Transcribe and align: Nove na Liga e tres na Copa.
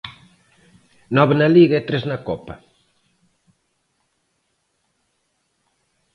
Nove 1.15 1.33
na 1.39 1.47
Liga 1.55 1.75
e 1.81 1.85
tres 1.87 2.03
na 2.11 2.17
Copa. 2.27 2.55